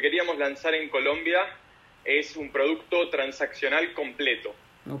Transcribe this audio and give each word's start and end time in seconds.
queríamos 0.00 0.38
lanzar 0.38 0.74
en 0.74 0.88
Colombia 0.88 1.46
es 2.04 2.36
un 2.36 2.50
producto 2.50 3.08
transaccional 3.10 3.92
completo. 3.92 4.54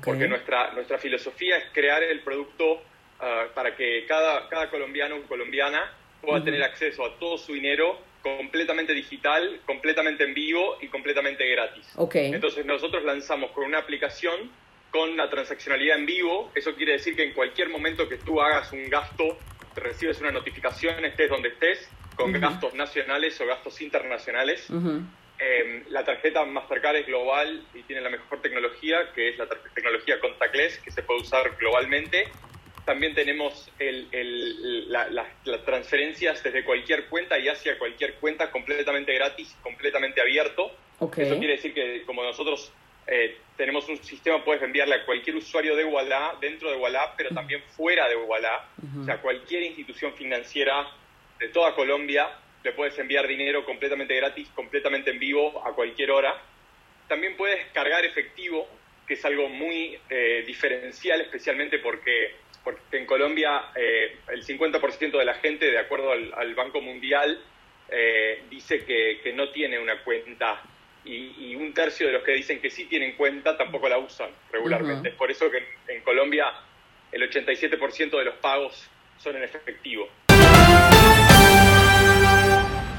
Porque 0.04 0.28
nuestra, 0.28 0.72
nuestra 0.72 0.98
filosofía 0.98 1.56
es 1.56 1.64
crear 1.72 2.02
el 2.02 2.20
producto 2.20 2.82
ah, 3.20 3.46
para 3.54 3.74
que 3.74 4.04
cada, 4.06 4.46
cada 4.48 4.68
colombiano 4.68 5.16
o 5.16 5.22
colombiana 5.22 5.90
pueda 6.20 6.44
tener 6.44 6.62
acceso 6.62 7.04
a 7.06 7.18
todo 7.18 7.38
su 7.38 7.54
dinero 7.54 7.98
completamente 8.22 8.92
digital, 8.92 9.60
completamente 9.64 10.24
en 10.24 10.34
vivo 10.34 10.76
y 10.80 10.88
completamente 10.88 11.48
gratis. 11.48 11.86
Entonces 12.14 12.66
nosotros 12.66 13.04
lanzamos 13.04 13.52
con 13.52 13.64
una 13.64 13.78
aplicación 13.78 14.50
con 14.90 15.16
la 15.16 15.30
transaccionalidad 15.30 15.98
en 15.98 16.06
vivo. 16.06 16.50
Eso 16.54 16.74
quiere 16.74 16.92
decir 16.92 17.14
que 17.14 17.24
en 17.24 17.32
cualquier 17.32 17.68
momento 17.68 18.08
que 18.08 18.16
tú 18.16 18.40
hagas 18.40 18.72
un 18.72 18.88
gasto, 18.88 19.38
te 19.74 19.80
recibes 19.80 20.20
una 20.20 20.32
notificación, 20.32 21.04
estés 21.04 21.30
donde 21.30 21.48
estés, 21.48 21.88
con 22.18 22.32
gastos 22.32 22.74
nacionales 22.74 23.40
o 23.40 23.46
gastos 23.46 23.80
internacionales. 23.80 24.68
Em, 25.40 25.84
la 25.90 26.04
tarjeta 26.04 26.44
Mastercard 26.44 26.96
es 26.96 27.06
global 27.06 27.64
y 27.72 27.82
tiene 27.84 28.02
la 28.02 28.10
mejor 28.10 28.42
tecnología, 28.42 29.12
que 29.14 29.28
es 29.28 29.38
la 29.38 29.46
tecnología 29.72 30.18
contactless, 30.20 30.78
que 30.78 30.90
se 30.90 31.02
puede 31.04 31.20
usar 31.20 31.56
globalmente. 31.56 32.26
También 32.84 33.14
tenemos 33.14 33.70
las 34.88 35.64
transferencias 35.64 36.42
desde 36.42 36.64
cualquier 36.64 37.06
cuenta 37.06 37.38
y 37.38 37.48
hacia 37.48 37.78
cualquier 37.78 38.14
cuenta 38.14 38.50
completamente 38.50 39.14
gratis, 39.14 39.56
completamente 39.62 40.20
abierto. 40.20 40.72
Eso 41.00 41.38
quiere 41.38 41.54
decir 41.54 41.72
que 41.72 42.02
como 42.04 42.24
nosotros 42.24 42.72
eh, 43.06 43.38
tenemos 43.56 43.88
un 43.88 44.02
sistema, 44.02 44.42
puedes 44.44 44.62
enviarle 44.62 44.96
a 44.96 45.06
cualquier 45.06 45.36
usuario 45.36 45.76
de 45.76 45.84
Walla, 45.84 46.32
dentro 46.40 46.70
de 46.70 46.76
Walla, 46.76 47.14
pero 47.16 47.30
también 47.30 47.62
fuera 47.76 48.08
de 48.08 48.16
Walla, 48.16 48.64
o 49.00 49.04
sea, 49.04 49.20
cualquier 49.20 49.62
institución 49.62 50.14
financiera 50.14 50.88
de 51.38 51.48
toda 51.48 51.74
Colombia 51.74 52.28
le 52.64 52.72
puedes 52.72 52.98
enviar 52.98 53.26
dinero 53.26 53.64
completamente 53.64 54.14
gratis, 54.16 54.48
completamente 54.54 55.10
en 55.10 55.18
vivo, 55.18 55.64
a 55.66 55.74
cualquier 55.74 56.10
hora. 56.10 56.34
También 57.06 57.36
puedes 57.36 57.66
cargar 57.72 58.04
efectivo, 58.04 58.68
que 59.06 59.14
es 59.14 59.24
algo 59.24 59.48
muy 59.48 59.98
eh, 60.10 60.44
diferencial, 60.46 61.20
especialmente 61.20 61.78
porque, 61.78 62.34
porque 62.64 62.98
en 62.98 63.06
Colombia 63.06 63.66
eh, 63.74 64.18
el 64.28 64.44
50% 64.44 65.18
de 65.18 65.24
la 65.24 65.34
gente, 65.34 65.70
de 65.70 65.78
acuerdo 65.78 66.12
al, 66.12 66.54
Banco 66.54 66.80
Mundial, 66.80 67.40
eh, 67.90 68.42
dice 68.50 68.84
que, 68.84 69.32
no 69.34 69.50
tiene 69.50 69.78
una 69.78 70.02
cuenta 70.02 70.60
y, 71.04 71.54
un 71.54 71.72
tercio 71.72 72.06
de 72.06 72.12
los 72.12 72.22
que 72.22 72.32
dicen 72.32 72.60
que 72.60 72.70
sí 72.70 72.84
tienen 72.84 73.12
cuenta 73.12 73.56
tampoco 73.56 73.88
la 73.88 73.98
usan 73.98 74.30
regularmente. 74.52 75.10
Es 75.10 75.14
por 75.14 75.30
eso 75.30 75.50
que 75.50 75.58
en, 75.58 75.64
en 75.88 76.02
Colombia 76.02 76.52
el 77.12 77.22
87% 77.30 78.18
de 78.18 78.24
los 78.24 78.34
pagos 78.36 78.90
son 79.16 79.36
en 79.36 79.44
efectivo. 79.44 80.08